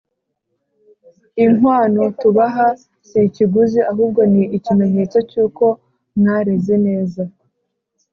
inkwano 1.43 2.03
tubaha 2.19 2.67
si 3.07 3.17
ikiguzi 3.27 3.79
ahubwo 3.91 4.21
ni 4.31 4.43
ikimenyetso 4.57 5.17
cy’uko 5.29 5.65
mwareze 6.17 6.75
neza 6.87 7.23